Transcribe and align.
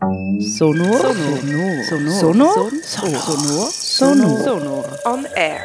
Sonor. 0.00 0.40
Sonor. 0.40 1.84
Sonor. 1.84 2.70
Sonor. 2.82 3.70
Sonor. 3.70 4.38
Sonor. 4.38 4.84
On 5.04 5.26
air. 5.36 5.60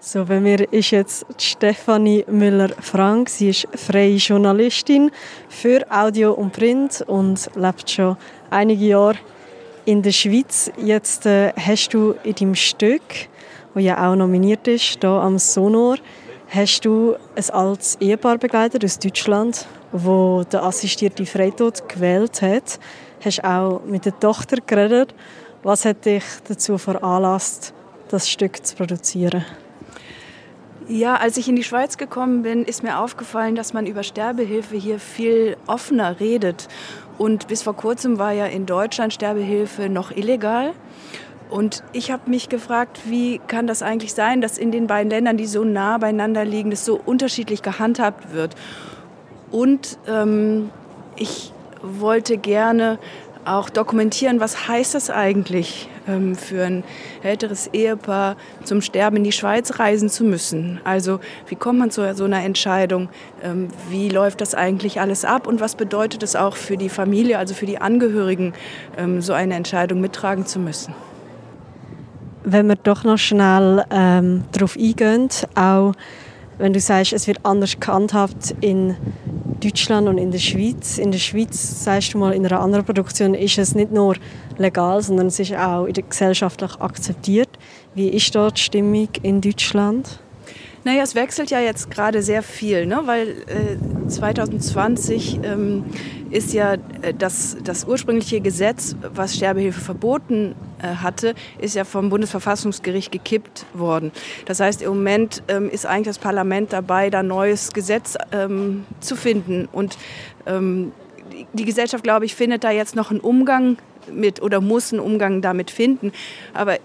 So, 0.00 0.24
bei 0.24 0.40
mir 0.40 0.72
ist 0.72 0.92
jetzt 0.92 1.26
Stefanie 1.36 2.24
Müller-Frank. 2.26 3.28
Sie 3.28 3.50
ist 3.50 3.68
freie 3.74 4.16
Journalistin 4.16 5.10
für 5.50 5.84
Audio 5.90 6.32
und 6.32 6.54
Print 6.54 7.04
und 7.06 7.50
lebt 7.54 7.90
schon 7.90 8.16
einige 8.48 8.86
Jahre 8.86 9.18
in 9.84 10.00
der 10.00 10.12
Schweiz. 10.12 10.70
Jetzt 10.78 11.26
äh, 11.26 11.52
hast 11.54 11.90
du 11.90 12.14
in 12.24 12.34
deinem 12.34 12.54
Stück, 12.54 13.02
das 13.74 13.82
ja 13.82 14.10
auch 14.10 14.16
nominiert 14.16 14.66
ist, 14.68 14.98
hier 15.02 15.10
am 15.10 15.38
Sonor, 15.38 15.98
hast 16.54 16.84
du 16.84 17.16
ein 17.34 17.50
altes 17.50 17.96
Ehepaar 18.00 18.36
begleitet 18.36 18.84
aus 18.84 18.98
Deutschland, 18.98 19.66
wo 19.90 20.44
der 20.44 20.62
assistierte 20.62 21.24
Freitod 21.24 21.88
gewählt 21.88 22.42
hat. 22.42 22.78
Hast 23.24 23.42
auch 23.44 23.82
mit 23.86 24.04
der 24.04 24.18
Tochter 24.18 24.58
geredet. 24.66 25.14
Was 25.62 25.84
hat 25.84 26.04
dich 26.04 26.24
dazu 26.46 26.76
veranlasst, 26.76 27.72
das 28.08 28.28
Stück 28.28 28.64
zu 28.66 28.76
produzieren? 28.76 29.44
Ja, 30.88 31.14
als 31.14 31.36
ich 31.36 31.48
in 31.48 31.56
die 31.56 31.62
Schweiz 31.62 31.96
gekommen 31.96 32.42
bin, 32.42 32.64
ist 32.64 32.82
mir 32.82 32.98
aufgefallen, 32.98 33.54
dass 33.54 33.72
man 33.72 33.86
über 33.86 34.02
Sterbehilfe 34.02 34.76
hier 34.76 34.98
viel 34.98 35.56
offener 35.66 36.18
redet. 36.20 36.68
Und 37.16 37.46
bis 37.46 37.62
vor 37.62 37.76
kurzem 37.76 38.18
war 38.18 38.32
ja 38.32 38.46
in 38.46 38.66
Deutschland 38.66 39.14
Sterbehilfe 39.14 39.88
noch 39.88 40.10
illegal. 40.10 40.72
Und 41.52 41.84
ich 41.92 42.10
habe 42.10 42.30
mich 42.30 42.48
gefragt, 42.48 43.00
wie 43.04 43.38
kann 43.46 43.66
das 43.66 43.82
eigentlich 43.82 44.14
sein, 44.14 44.40
dass 44.40 44.56
in 44.56 44.72
den 44.72 44.86
beiden 44.86 45.10
Ländern, 45.10 45.36
die 45.36 45.44
so 45.44 45.64
nah 45.64 45.98
beieinander 45.98 46.46
liegen, 46.46 46.70
das 46.70 46.86
so 46.86 46.98
unterschiedlich 47.04 47.60
gehandhabt 47.60 48.32
wird. 48.32 48.54
Und 49.50 49.98
ähm, 50.08 50.70
ich 51.14 51.52
wollte 51.82 52.38
gerne 52.38 52.98
auch 53.44 53.68
dokumentieren, 53.68 54.40
was 54.40 54.66
heißt 54.66 54.94
das 54.94 55.10
eigentlich 55.10 55.90
ähm, 56.08 56.36
für 56.36 56.64
ein 56.64 56.84
älteres 57.22 57.66
Ehepaar 57.66 58.36
zum 58.64 58.80
Sterben 58.80 59.18
in 59.18 59.24
die 59.24 59.32
Schweiz 59.32 59.78
reisen 59.78 60.08
zu 60.08 60.24
müssen. 60.24 60.80
Also 60.84 61.20
wie 61.48 61.56
kommt 61.56 61.78
man 61.78 61.90
zu 61.90 62.14
so 62.14 62.24
einer 62.24 62.42
Entscheidung? 62.42 63.10
Ähm, 63.42 63.68
wie 63.90 64.08
läuft 64.08 64.40
das 64.40 64.54
eigentlich 64.54 65.02
alles 65.02 65.26
ab 65.26 65.46
und 65.46 65.60
was 65.60 65.74
bedeutet 65.74 66.22
es 66.22 66.34
auch 66.34 66.56
für 66.56 66.78
die 66.78 66.88
Familie, 66.88 67.36
also 67.36 67.52
für 67.52 67.66
die 67.66 67.78
Angehörigen, 67.78 68.54
ähm, 68.96 69.20
so 69.20 69.34
eine 69.34 69.54
Entscheidung 69.54 70.00
mittragen 70.00 70.46
zu 70.46 70.58
müssen? 70.58 70.94
Wenn 72.44 72.66
wir 72.66 72.76
doch 72.76 73.04
noch 73.04 73.18
schnell 73.18 73.84
ähm, 73.90 74.44
darauf 74.52 74.76
eingehen, 74.76 75.28
auch 75.54 75.92
wenn 76.58 76.72
du 76.72 76.80
sagst, 76.80 77.12
es 77.12 77.26
wird 77.26 77.44
anders 77.44 77.78
gehandhabt 77.78 78.54
in 78.60 78.96
Deutschland 79.60 80.08
und 80.08 80.18
in 80.18 80.30
der 80.30 80.38
Schweiz. 80.38 80.98
In 80.98 81.12
der 81.12 81.18
Schweiz, 81.18 81.84
sagst 81.84 82.14
du 82.14 82.18
mal, 82.18 82.32
in 82.32 82.44
einer 82.44 82.60
anderen 82.60 82.84
Produktion 82.84 83.34
ist 83.34 83.58
es 83.58 83.74
nicht 83.74 83.92
nur 83.92 84.16
legal, 84.58 85.02
sondern 85.02 85.28
es 85.28 85.38
ist 85.38 85.54
auch 85.54 85.86
gesellschaftlich 85.86 86.80
akzeptiert. 86.80 87.48
Wie 87.94 88.08
ist 88.08 88.34
dort 88.34 88.58
die 88.58 88.62
Stimmung 88.62 89.08
in 89.22 89.40
Deutschland? 89.40 90.20
Naja, 90.84 91.02
es 91.04 91.14
wechselt 91.14 91.50
ja 91.50 91.60
jetzt 91.60 91.90
gerade 91.90 92.22
sehr 92.22 92.42
viel, 92.42 92.86
ne? 92.86 93.02
weil 93.04 93.28
äh, 93.46 94.08
2020 94.08 95.40
ähm, 95.44 95.84
ist 96.32 96.52
ja 96.52 96.74
äh, 97.02 97.14
das, 97.16 97.56
das 97.62 97.84
ursprüngliche 97.84 98.40
Gesetz, 98.40 98.96
was 99.14 99.36
Sterbehilfe 99.36 99.80
verboten 99.80 100.54
äh, 100.80 100.86
hatte, 100.86 101.34
ist 101.58 101.74
ja 101.74 101.84
vom 101.84 102.08
Bundesverfassungsgericht 102.08 103.12
gekippt 103.12 103.66
worden. 103.74 104.10
Das 104.46 104.60
heißt, 104.60 104.82
im 104.82 104.88
Moment 104.88 105.42
ähm, 105.48 105.70
ist 105.70 105.86
eigentlich 105.86 106.06
das 106.08 106.18
Parlament 106.18 106.72
dabei, 106.72 107.10
da 107.10 107.22
neues 107.22 107.72
Gesetz 107.72 108.16
ähm, 108.32 108.84
zu 109.00 109.14
finden. 109.14 109.68
Und 109.70 109.98
ähm, 110.46 110.92
die 111.52 111.64
Gesellschaft, 111.64 112.02
glaube 112.02 112.24
ich, 112.24 112.34
findet 112.34 112.64
da 112.64 112.70
jetzt 112.70 112.96
noch 112.96 113.10
einen 113.10 113.20
Umgang 113.20 113.76
mit 114.10 114.42
oder 114.42 114.60
muss 114.60 114.92
einen 114.92 115.00
Umgang 115.00 115.42
damit 115.42 115.70
finden. 115.70 116.12
Aber 116.54 116.78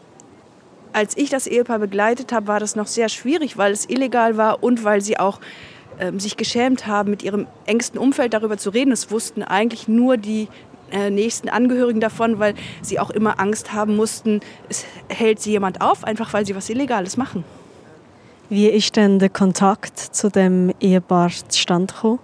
als 0.93 1.15
ich 1.17 1.29
das 1.29 1.47
Ehepaar 1.47 1.79
begleitet 1.79 2.31
habe, 2.31 2.47
war 2.47 2.59
das 2.59 2.75
noch 2.75 2.87
sehr 2.87 3.09
schwierig, 3.09 3.57
weil 3.57 3.71
es 3.71 3.89
illegal 3.89 4.37
war 4.37 4.63
und 4.63 4.83
weil 4.83 5.01
sie 5.01 5.19
auch 5.19 5.39
ähm, 5.99 6.19
sich 6.19 6.37
geschämt 6.37 6.87
haben, 6.87 7.09
mit 7.09 7.23
ihrem 7.23 7.47
engsten 7.65 7.99
Umfeld 7.99 8.33
darüber 8.33 8.57
zu 8.57 8.69
reden. 8.69 8.91
Es 8.91 9.11
wussten 9.11 9.43
eigentlich 9.43 9.87
nur 9.87 10.17
die 10.17 10.47
äh, 10.91 11.09
nächsten 11.09 11.49
Angehörigen 11.49 11.99
davon, 11.99 12.39
weil 12.39 12.53
sie 12.81 12.99
auch 12.99 13.09
immer 13.09 13.39
Angst 13.39 13.73
haben 13.73 13.95
mussten, 13.95 14.39
es 14.69 14.85
hält 15.09 15.41
sie 15.41 15.51
jemand 15.51 15.81
auf, 15.81 16.03
einfach 16.03 16.33
weil 16.33 16.45
sie 16.45 16.55
was 16.55 16.69
Illegales 16.69 17.17
machen. 17.17 17.43
Wie 18.49 18.67
ist 18.67 18.95
denn 18.95 19.19
der 19.19 19.29
Kontakt 19.29 19.99
zu 19.99 20.29
dem 20.29 20.73
Ehepaar 20.79 21.31
zustande 21.49 21.93
gekommen? 21.93 22.19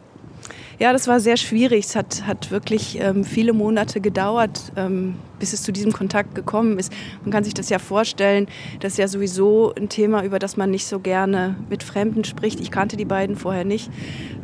Ja, 0.79 0.91
das 0.93 1.07
war 1.07 1.19
sehr 1.19 1.37
schwierig. 1.37 1.85
Es 1.85 1.95
hat, 1.95 2.25
hat 2.25 2.51
wirklich 2.51 2.99
ähm, 2.99 3.23
viele 3.23 3.53
Monate 3.53 4.01
gedauert, 4.01 4.71
ähm, 4.75 5.15
bis 5.39 5.53
es 5.53 5.63
zu 5.63 5.71
diesem 5.71 5.91
Kontakt 5.91 6.35
gekommen 6.35 6.79
ist. 6.79 6.91
Man 7.21 7.31
kann 7.31 7.43
sich 7.43 7.53
das 7.53 7.69
ja 7.69 7.79
vorstellen, 7.79 8.47
das 8.79 8.93
ist 8.93 8.97
ja 8.97 9.07
sowieso 9.07 9.73
ein 9.75 9.89
Thema, 9.89 10.23
über 10.23 10.39
das 10.39 10.57
man 10.57 10.71
nicht 10.71 10.85
so 10.85 10.99
gerne 10.99 11.55
mit 11.69 11.83
Fremden 11.83 12.23
spricht. 12.23 12.59
Ich 12.59 12.71
kannte 12.71 12.97
die 12.97 13.05
beiden 13.05 13.35
vorher 13.35 13.65
nicht. 13.65 13.89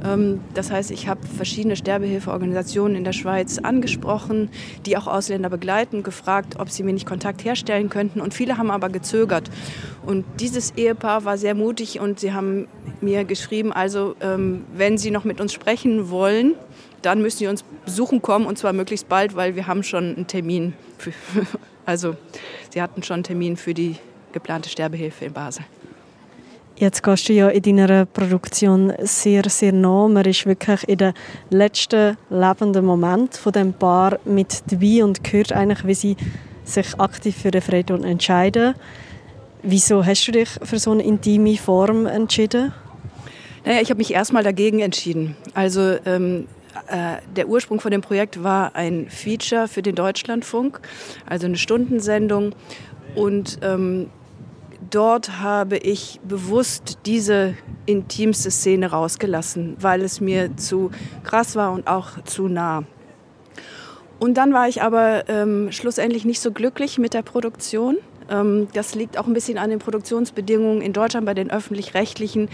Ähm, 0.03 0.41
das 0.53 0.71
heißt, 0.71 0.91
ich 0.91 1.07
habe 1.07 1.25
verschiedene 1.25 1.75
Sterbehilfeorganisationen 1.75 2.95
in 2.95 3.03
der 3.03 3.13
Schweiz 3.13 3.57
angesprochen, 3.57 4.49
die 4.85 4.97
auch 4.97 5.07
Ausländer 5.07 5.49
begleiten, 5.49 6.03
gefragt, 6.03 6.55
ob 6.59 6.69
sie 6.69 6.83
mir 6.83 6.93
nicht 6.93 7.05
Kontakt 7.05 7.43
herstellen 7.43 7.89
könnten. 7.89 8.21
Und 8.21 8.33
viele 8.33 8.57
haben 8.57 8.71
aber 8.71 8.89
gezögert. 8.89 9.49
Und 10.05 10.25
dieses 10.39 10.71
Ehepaar 10.75 11.25
war 11.25 11.37
sehr 11.37 11.55
mutig 11.55 11.99
und 11.99 12.19
sie 12.19 12.33
haben 12.33 12.67
mir 13.01 13.23
geschrieben, 13.25 13.71
also 13.71 14.15
ähm, 14.21 14.63
wenn 14.73 14.97
Sie 14.97 15.11
noch 15.11 15.23
mit 15.23 15.41
uns 15.41 15.53
sprechen 15.53 16.09
wollen, 16.09 16.55
dann 17.01 17.21
müssen 17.21 17.39
Sie 17.39 17.47
uns 17.47 17.63
besuchen 17.85 18.21
kommen 18.21 18.45
und 18.45 18.57
zwar 18.57 18.73
möglichst 18.73 19.09
bald, 19.09 19.35
weil 19.35 19.55
wir 19.55 19.67
haben 19.67 19.83
schon 19.83 20.15
einen 20.15 20.27
Termin. 20.27 20.73
Für, 20.97 21.11
also 21.85 22.15
Sie 22.71 22.81
hatten 22.81 23.03
schon 23.03 23.15
einen 23.15 23.23
Termin 23.23 23.57
für 23.57 23.73
die 23.73 23.95
geplante 24.31 24.69
Sterbehilfe 24.69 25.25
in 25.25 25.33
Basel. 25.33 25.65
Jetzt 26.79 27.03
gehst 27.03 27.27
du 27.27 27.33
ja 27.33 27.49
in 27.49 27.61
deiner 27.61 28.05
Produktion 28.05 28.93
sehr, 28.99 29.43
sehr 29.49 29.73
nah. 29.73 30.07
Man 30.07 30.23
ist 30.23 30.45
wirklich 30.45 30.87
in 30.87 30.97
den 30.97 31.13
letzten 31.49 32.15
lebenden 32.29 32.85
Moment 32.85 33.35
von 33.35 33.51
dem 33.51 33.73
Paar 33.73 34.17
mit 34.23 34.63
dabei 34.71 35.03
und 35.03 35.19
hört 35.33 35.51
eigentlich, 35.51 35.85
wie 35.85 35.93
sie 35.93 36.17
sich 36.63 36.97
aktiv 36.97 37.35
für 37.35 37.51
den 37.51 37.61
Frieden 37.61 38.05
entscheiden. 38.05 38.75
Wieso 39.61 40.05
hast 40.05 40.25
du 40.25 40.31
dich 40.31 40.49
für 40.63 40.79
so 40.79 40.91
eine 40.91 41.03
intime 41.03 41.57
Form 41.57 42.05
entschieden? 42.05 42.71
Naja, 43.65 43.81
ich 43.81 43.89
habe 43.89 43.97
mich 43.97 44.13
erstmal 44.13 44.43
dagegen 44.43 44.79
entschieden. 44.79 45.35
Also 45.53 45.97
ähm, 46.05 46.45
äh, 46.45 46.58
der 47.35 47.47
Ursprung 47.47 47.79
von 47.79 47.91
dem 47.91 48.01
Projekt 48.01 48.43
war 48.43 48.75
ein 48.75 49.09
Feature 49.09 49.67
für 49.67 49.81
den 49.81 49.95
Deutschlandfunk, 49.95 50.79
also 51.25 51.45
eine 51.45 51.57
Stundensendung. 51.57 52.55
Und 53.15 53.59
ähm, 53.61 54.09
dort 54.89 55.39
habe 55.39 55.77
ich 55.77 56.19
bewusst 56.23 56.99
diese 57.05 57.55
intimste 57.85 58.51
Szene 58.51 58.91
rausgelassen, 58.91 59.77
weil 59.79 60.01
es 60.01 60.21
mir 60.21 60.55
zu 60.57 60.91
krass 61.23 61.55
war 61.55 61.71
und 61.71 61.87
auch 61.87 62.23
zu 62.23 62.47
nah. 62.47 62.83
Und 64.19 64.35
dann 64.35 64.53
war 64.53 64.67
ich 64.67 64.81
aber 64.81 65.29
ähm, 65.29 65.71
schlussendlich 65.71 66.25
nicht 66.25 66.41
so 66.41 66.51
glücklich 66.51 66.97
mit 66.97 67.13
der 67.13 67.21
Produktion. 67.21 67.97
Ähm, 68.29 68.67
das 68.73 68.95
liegt 68.95 69.17
auch 69.17 69.27
ein 69.27 69.33
bisschen 69.33 69.57
an 69.57 69.69
den 69.69 69.79
Produktionsbedingungen 69.79 70.81
in 70.81 70.93
Deutschland 70.93 71.25
bei 71.25 71.33
den 71.33 71.49
öffentlich-rechtlichen 71.51 72.49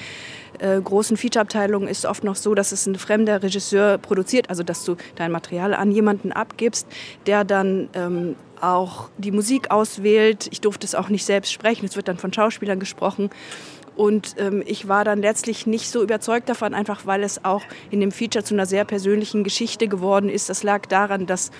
äh, 0.59 0.79
großen 0.81 1.17
Featureabteilungen 1.17 1.87
ist 1.87 2.05
oft 2.05 2.23
noch 2.23 2.35
so, 2.35 2.55
dass 2.55 2.71
es 2.71 2.85
ein 2.85 2.95
fremder 2.95 3.43
Regisseur 3.43 3.97
produziert, 3.97 4.49
also 4.49 4.63
dass 4.63 4.85
du 4.85 4.95
dein 5.15 5.31
Material 5.31 5.73
an 5.73 5.91
jemanden 5.91 6.31
abgibst, 6.31 6.87
der 7.25 7.43
dann 7.43 7.89
ähm, 7.93 8.35
auch 8.61 9.09
die 9.17 9.31
Musik 9.31 9.71
auswählt. 9.71 10.47
Ich 10.51 10.61
durfte 10.61 10.85
es 10.85 10.95
auch 10.95 11.09
nicht 11.09 11.25
selbst 11.25 11.51
sprechen, 11.51 11.85
es 11.85 11.95
wird 11.95 12.07
dann 12.07 12.17
von 12.17 12.31
Schauspielern 12.31 12.79
gesprochen. 12.79 13.29
Und 13.95 14.35
ähm, 14.37 14.61
ich 14.65 14.87
war 14.87 15.05
dann 15.05 15.19
letztlich 15.19 15.65
nicht 15.67 15.89
so 15.89 16.03
überzeugt 16.03 16.49
davon, 16.49 16.73
einfach 16.73 17.05
weil 17.05 17.23
es 17.23 17.45
auch 17.45 17.61
in 17.91 17.99
dem 18.01 18.11
Feature 18.11 18.43
zu 18.43 18.53
einer 18.53 18.65
sehr 18.65 18.85
persönlichen 18.85 19.43
Geschichte 19.43 19.87
geworden 19.87 20.29
ist. 20.29 20.49
Das 20.49 20.63
lag 20.63 20.85
daran, 20.87 21.25
dass 21.25 21.51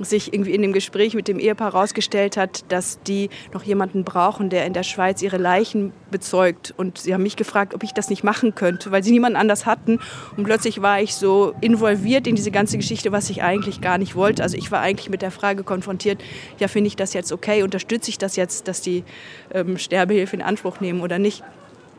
sich 0.00 0.32
irgendwie 0.32 0.54
in 0.54 0.62
dem 0.62 0.72
Gespräch 0.72 1.14
mit 1.14 1.28
dem 1.28 1.38
Ehepaar 1.38 1.72
herausgestellt 1.72 2.36
hat, 2.36 2.64
dass 2.72 3.00
die 3.02 3.28
noch 3.52 3.62
jemanden 3.62 4.04
brauchen, 4.04 4.48
der 4.48 4.66
in 4.66 4.72
der 4.72 4.82
Schweiz 4.82 5.20
ihre 5.22 5.36
Leichen 5.36 5.92
bezeugt. 6.10 6.72
Und 6.76 6.98
sie 6.98 7.12
haben 7.12 7.22
mich 7.22 7.36
gefragt, 7.36 7.74
ob 7.74 7.82
ich 7.82 7.92
das 7.92 8.08
nicht 8.08 8.24
machen 8.24 8.54
könnte, 8.54 8.90
weil 8.90 9.04
sie 9.04 9.12
niemanden 9.12 9.36
anders 9.36 9.66
hatten. 9.66 10.00
Und 10.36 10.44
plötzlich 10.44 10.80
war 10.80 11.00
ich 11.00 11.14
so 11.14 11.54
involviert 11.60 12.26
in 12.26 12.36
diese 12.36 12.50
ganze 12.50 12.78
Geschichte, 12.78 13.12
was 13.12 13.28
ich 13.28 13.42
eigentlich 13.42 13.80
gar 13.80 13.98
nicht 13.98 14.14
wollte. 14.14 14.42
Also 14.42 14.56
ich 14.56 14.70
war 14.72 14.80
eigentlich 14.80 15.10
mit 15.10 15.22
der 15.22 15.30
Frage 15.30 15.62
konfrontiert, 15.62 16.22
ja, 16.58 16.68
finde 16.68 16.88
ich 16.88 16.96
das 16.96 17.12
jetzt 17.12 17.32
okay? 17.32 17.62
Unterstütze 17.62 18.10
ich 18.10 18.18
das 18.18 18.36
jetzt, 18.36 18.68
dass 18.68 18.80
die 18.80 19.04
ähm, 19.52 19.76
Sterbehilfe 19.76 20.36
in 20.36 20.42
Anspruch 20.42 20.80
nehmen 20.80 21.00
oder 21.02 21.18
nicht? 21.18 21.42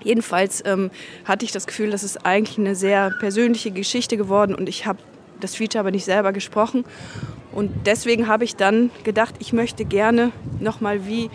Jedenfalls 0.03 0.63
ähm, 0.65 0.91
hatte 1.25 1.45
ich 1.45 1.51
das 1.51 1.67
Gefühl, 1.67 1.91
das 1.91 2.03
ist 2.03 2.25
eigentlich 2.25 2.57
eine 2.57 2.75
sehr 2.75 3.11
persönliche 3.19 3.71
Geschichte 3.71 4.17
geworden 4.17 4.55
und 4.55 4.69
ich 4.69 4.85
habe 4.85 4.99
das 5.39 5.55
Feature 5.55 5.79
aber 5.81 5.91
nicht 5.91 6.05
selber 6.05 6.33
gesprochen. 6.33 6.85
Und 7.51 7.71
deswegen 7.85 8.27
habe 8.27 8.43
ich 8.43 8.55
dann 8.55 8.89
gedacht, 9.03 9.35
ich 9.39 9.53
möchte 9.53 9.85
gerne 9.85 10.31
nochmal 10.59 11.05
wie 11.05 11.29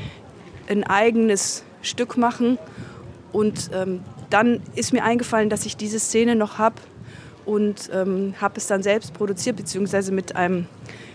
ein 0.69 0.85
eigenes 0.85 1.65
Stück 1.83 2.17
machen. 2.17 2.59
Und 3.33 3.71
ähm, 3.73 4.01
dann 4.31 4.61
ist 4.75 4.93
mir 4.93 5.05
eingefallen, 5.05 5.49
dass 5.49 5.65
ich 5.67 5.77
diese 5.77 6.01
Szene 6.01 6.35
noch 6.35 6.59
habe 6.59 6.77
und 7.45 7.91
ähm, 7.93 8.35
habe 8.41 8.55
es 8.57 8.67
dann 8.67 8.83
selbst 8.83 9.15
produziert, 9.15 9.57
beziehungsweise 9.57 10.13
mit 10.13 10.37
einem 10.37 10.67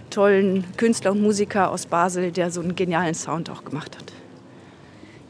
tollen 0.09 0.65
Künstler 0.77 1.11
und 1.11 1.21
Musiker 1.21 1.71
aus 1.71 1.85
Basel, 1.85 2.31
der 2.31 2.50
so 2.51 2.61
einen 2.61 2.75
genialen 2.75 3.13
Sound 3.13 3.50
auch 3.50 3.65
gemacht 3.65 3.97
hat. 3.97 4.13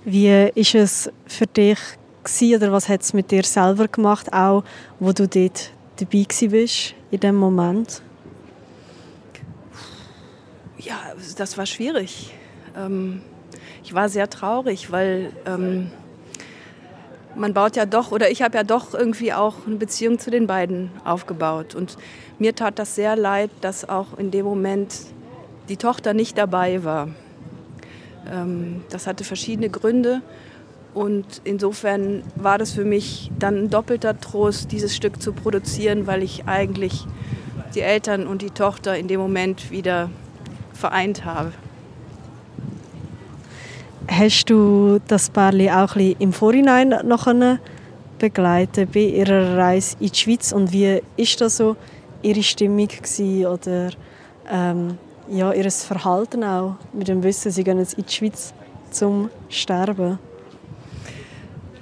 Wie 0.06 0.50
ist 0.56 0.76
es 0.76 1.12
für 1.26 1.48
dich 1.48 1.78
gewesen, 2.24 2.56
oder 2.56 2.72
was 2.72 2.90
hat 2.90 3.02
es 3.02 3.14
mit 3.14 3.32
dir 3.32 3.44
selber 3.44 3.88
gemacht, 3.88 4.34
auch 4.34 4.64
wo 5.00 5.12
du 5.12 5.28
dort 5.28 5.72
dabei 5.98 6.26
bist 6.48 6.96
in 7.12 7.20
dem 7.20 7.36
Moment? 7.36 8.02
Ja, 10.78 11.00
das 11.38 11.58
war 11.58 11.66
schwierig. 11.66 12.34
Ähm, 12.76 13.22
ich 13.84 13.94
war 13.94 14.10
sehr 14.10 14.30
traurig, 14.30 14.92
weil 14.92 15.32
ähm, 15.46 15.92
man 17.36 17.54
baut 17.54 17.76
ja 17.76 17.86
doch, 17.86 18.12
oder 18.12 18.30
ich 18.30 18.42
habe 18.42 18.58
ja 18.58 18.64
doch 18.64 18.94
irgendwie 18.94 19.34
auch 19.34 19.66
eine 19.66 19.76
Beziehung 19.76 20.20
zu 20.20 20.30
den 20.30 20.48
beiden 20.48 20.92
aufgebaut. 21.04 21.76
Und 21.76 21.98
mir 22.40 22.56
tat 22.56 22.80
das 22.80 22.96
sehr 22.96 23.16
leid, 23.16 23.50
dass 23.62 23.88
auch 23.88 24.18
in 24.18 24.32
dem 24.32 24.46
Moment 24.46 24.94
die 25.70 25.78
Tochter 25.78 26.14
nicht 26.14 26.38
dabei 26.38 26.84
war. 26.84 27.10
Ähm, 28.30 28.84
das 28.90 29.08
hatte 29.08 29.24
verschiedene 29.24 29.70
Gründe. 29.70 30.22
Und 30.94 31.42
insofern 31.44 32.24
war 32.36 32.58
das 32.58 32.72
für 32.72 32.86
mich 32.86 33.32
dann 33.40 33.64
ein 33.64 33.70
doppelter 33.70 34.20
Trost, 34.20 34.72
dieses 34.72 34.96
Stück 34.96 35.22
zu 35.22 35.34
produzieren, 35.34 36.06
weil 36.06 36.22
ich 36.22 36.46
eigentlich 36.46 37.06
die 37.74 37.82
Eltern 37.82 38.28
und 38.28 38.42
die 38.42 38.52
Tochter 38.52 38.96
in 38.98 39.08
dem 39.08 39.20
Moment 39.20 39.72
wieder 39.72 40.10
vereint 40.74 41.26
habe. 41.26 41.52
Hast 44.08 44.50
du 44.50 45.00
das 45.08 45.30
Pärchen 45.30 45.70
auch 45.70 45.96
im 45.96 46.34
Vorhinein 46.34 46.94
noch 47.06 47.28
begleiten 48.20 48.88
bei 48.94 49.00
ihrer 49.00 49.58
Reise 49.58 49.96
in 50.00 50.10
die 50.10 50.16
Schweiz 50.16 50.52
und 50.52 50.72
wie 50.72 51.02
ist 51.18 51.42
das 51.42 51.58
so 51.58 51.76
ihre 52.22 52.44
Stimmung 52.44 52.88
gewesen 52.88 53.46
oder 53.46 53.90
ähm, 54.50 54.98
ja, 55.30 55.52
ihr 55.54 55.70
Verhalten 55.72 56.44
auch 56.44 56.76
mit 56.92 57.08
dem 57.08 57.24
Wissen, 57.24 57.52
sie 57.52 57.64
gehen 57.64 57.80
jetzt 57.80 57.96
in 57.96 58.06
die 58.06 58.14
Schweiz 58.14 58.54
zum 58.92 59.30
Sterben? 59.50 60.20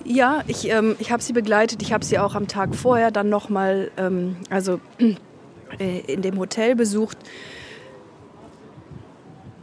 Ja, 0.06 0.44
ich, 0.48 0.70
ähm, 0.70 0.96
ich 1.00 1.12
habe 1.12 1.22
sie 1.22 1.34
begleitet. 1.34 1.82
Ich 1.82 1.94
habe 1.94 2.04
sie 2.04 2.20
auch 2.20 2.36
am 2.36 2.48
Tag 2.48 2.76
vorher 2.76 3.12
dann 3.12 3.30
nochmal 3.30 3.92
ähm, 3.98 4.38
also, 4.50 4.80
äh, 5.80 6.00
in 6.02 6.22
dem 6.22 6.38
Hotel 6.38 6.76
besucht. 6.76 7.18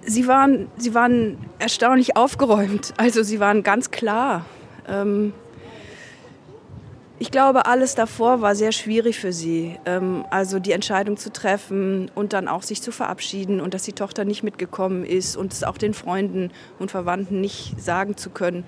Sie 0.02 0.26
waren, 0.26 0.69
sie 0.76 0.94
waren 0.94 1.38
erstaunlich 1.58 2.17
aufgeräumt. 2.17 2.94
Also 2.96 3.23
sie 3.23 3.40
waren 3.40 3.62
ganz 3.62 3.90
klar. 3.90 4.46
Ähm, 4.87 5.32
ich 7.20 7.32
glaube, 7.32 7.67
alles 7.67 7.96
davor 7.96 8.43
war 8.43 8.55
sehr 8.55 8.70
schwierig 8.70 9.19
für 9.19 9.32
sie. 9.32 9.76
Ähm, 9.87 10.25
also 10.31 10.61
die 10.61 10.73
Entscheidung 10.73 11.17
zu 11.17 11.32
treffen 11.32 12.11
und 12.14 12.32
dann 12.32 12.46
auch 12.46 12.62
sich 12.62 12.81
zu 12.81 12.93
verabschieden 12.93 13.61
und 13.61 13.75
dass 13.75 13.82
die 13.82 13.93
Tochter 13.93 14.25
nicht 14.25 14.44
mitgekommen 14.44 15.05
ist 15.05 15.37
und 15.37 15.52
es 15.52 15.64
auch 15.64 15.79
den 15.79 15.94
Freunden 15.94 16.52
und 16.79 16.93
Verwandten 16.93 17.40
nicht 17.40 17.81
sagen 17.81 18.17
zu 18.17 18.31
können. 18.31 18.64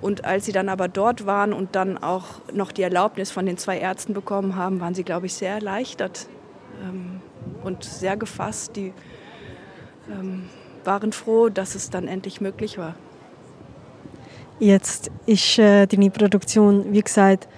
Und 0.00 0.24
als 0.24 0.46
sie 0.46 0.52
dann 0.52 0.68
aber 0.68 0.88
dort 0.88 1.26
waren 1.26 1.52
und 1.52 1.76
dann 1.76 1.98
auch 1.98 2.24
noch 2.52 2.72
die 2.72 2.82
Erlaubnis 2.82 3.30
von 3.30 3.44
den 3.44 3.58
zwei 3.58 3.78
Ärzten 3.78 4.14
bekommen 4.14 4.56
haben, 4.56 4.80
waren 4.80 4.94
sie, 4.94 5.04
glaube 5.04 5.26
ich, 5.26 5.34
sehr 5.34 5.52
erleichtert 5.52 6.26
ähm, 6.82 7.20
und 7.62 7.84
sehr 7.84 8.16
gefasst. 8.16 8.76
Die 8.76 8.92
ähm, 10.10 10.44
waren 10.84 11.12
froh, 11.12 11.50
dass 11.50 11.74
es 11.74 11.90
dann 11.90 12.08
endlich 12.08 12.40
möglich 12.40 12.78
war. 12.78 12.94
Jetzt 14.58 15.10
ist 15.26 15.58
äh, 15.58 15.86
deine 15.86 16.10
Produktion, 16.10 16.92
wie 16.92 17.02
gesagt, 17.02 17.48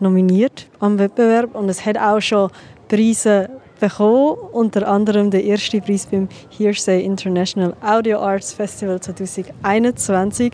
nominiert 0.00 0.68
am 0.80 0.98
Wettbewerb 0.98 1.54
und 1.54 1.68
es 1.68 1.84
hat 1.84 1.98
auch 1.98 2.20
schon 2.20 2.50
Preise 2.88 3.50
bekommen, 3.80 4.36
unter 4.52 4.86
anderem 4.88 5.30
der 5.30 5.42
erste 5.44 5.80
Preis 5.80 6.06
beim 6.06 6.28
Hearsay 6.56 7.04
International 7.04 7.74
Audio 7.82 8.18
Arts 8.18 8.52
Festival 8.52 9.00
2021 9.00 10.52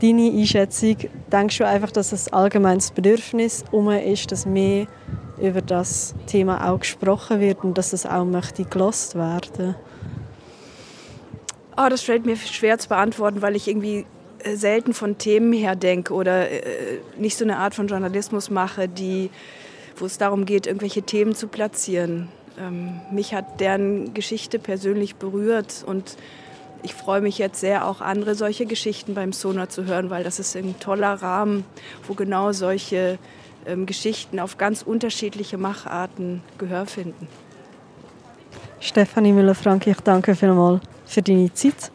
deine 0.00 0.30
Einschätzung? 0.30 0.96
Denkst 1.30 1.58
du 1.58 1.66
einfach, 1.66 1.90
dass 1.90 2.12
es 2.12 2.32
allgemeines 2.32 2.90
Bedürfnis 2.90 3.64
um 3.70 3.90
ist, 3.90 4.30
dass 4.32 4.46
mehr 4.46 4.86
über 5.40 5.62
das 5.62 6.14
Thema 6.26 6.68
auch 6.68 6.80
gesprochen 6.80 7.40
wird 7.40 7.62
und 7.64 7.78
dass 7.78 7.92
es 7.92 8.06
auch 8.06 8.24
möchte 8.24 8.64
gelost 8.64 9.14
werden? 9.14 9.74
Oh, 11.76 11.88
das 11.88 12.02
fällt 12.02 12.26
mir 12.26 12.36
schwer 12.36 12.78
zu 12.78 12.88
beantworten, 12.88 13.40
weil 13.40 13.54
ich 13.54 13.68
irgendwie 13.68 14.04
äh, 14.40 14.56
selten 14.56 14.94
von 14.94 15.18
Themen 15.18 15.52
her 15.52 15.76
denke 15.76 16.12
oder 16.12 16.50
äh, 16.50 16.98
nicht 17.16 17.36
so 17.36 17.44
eine 17.44 17.56
Art 17.58 17.74
von 17.74 17.86
Journalismus 17.86 18.50
mache, 18.50 18.88
die, 18.88 19.30
wo 19.96 20.06
es 20.06 20.18
darum 20.18 20.44
geht, 20.44 20.66
irgendwelche 20.66 21.02
Themen 21.02 21.34
zu 21.34 21.46
platzieren. 21.46 22.28
Ähm, 22.58 23.00
mich 23.12 23.34
hat 23.34 23.60
deren 23.60 24.12
Geschichte 24.14 24.58
persönlich 24.58 25.16
berührt 25.16 25.84
und 25.86 26.16
ich 26.82 26.94
freue 26.94 27.20
mich 27.20 27.38
jetzt 27.38 27.60
sehr, 27.60 27.86
auch 27.86 28.00
andere 28.00 28.34
solche 28.34 28.66
Geschichten 28.66 29.14
beim 29.14 29.32
Sonar 29.32 29.68
zu 29.68 29.84
hören, 29.84 30.10
weil 30.10 30.24
das 30.24 30.38
ist 30.38 30.56
ein 30.56 30.78
toller 30.78 31.14
Rahmen, 31.14 31.64
wo 32.06 32.14
genau 32.14 32.52
solche 32.52 33.18
ähm, 33.66 33.86
Geschichten 33.86 34.38
auf 34.40 34.58
ganz 34.58 34.82
unterschiedliche 34.82 35.58
Macharten 35.58 36.42
Gehör 36.58 36.86
finden. 36.86 37.28
Stefanie 38.80 39.32
Müller-Frank, 39.32 39.86
ich 39.86 40.00
danke 40.00 40.34
vielmals 40.36 40.80
für 41.06 41.22
deine 41.22 41.52
Zeit 41.52 41.90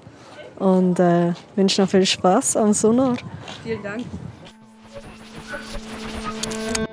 und 0.59 0.99
äh, 0.99 1.33
wünsche 1.55 1.81
noch 1.81 1.89
viel 1.89 2.05
Spaß 2.05 2.57
am 2.57 2.73
Sonar. 2.73 3.15
Vielen 3.63 3.81
Dank. 3.81 4.03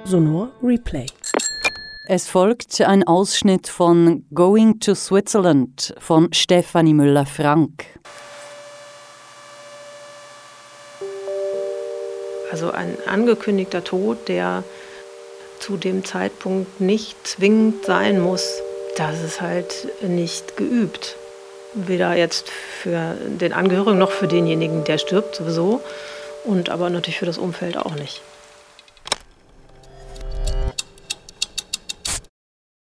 Sonor 0.04 0.50
Replay. 0.62 1.06
Es 2.12 2.26
folgt 2.26 2.80
ein 2.80 3.06
Ausschnitt 3.06 3.68
von 3.68 4.24
Going 4.34 4.80
to 4.80 4.96
Switzerland 4.96 5.94
von 6.00 6.32
Stefanie 6.32 6.92
Müller-Frank. 6.92 7.84
Also 12.50 12.72
ein 12.72 12.96
angekündigter 13.06 13.84
Tod, 13.84 14.26
der 14.26 14.64
zu 15.60 15.76
dem 15.76 16.04
Zeitpunkt 16.04 16.80
nicht 16.80 17.16
zwingend 17.24 17.84
sein 17.84 18.18
muss, 18.18 18.60
das 18.96 19.22
ist 19.22 19.40
halt 19.40 19.86
nicht 20.02 20.56
geübt. 20.56 21.14
Weder 21.74 22.16
jetzt 22.16 22.48
für 22.50 23.16
den 23.40 23.52
Angehörigen 23.52 23.98
noch 23.98 24.10
für 24.10 24.26
denjenigen, 24.26 24.82
der 24.82 24.98
stirbt 24.98 25.36
sowieso 25.36 25.80
und 26.42 26.70
aber 26.70 26.90
natürlich 26.90 27.20
für 27.20 27.26
das 27.26 27.38
Umfeld 27.38 27.76
auch 27.76 27.94
nicht. 27.94 28.20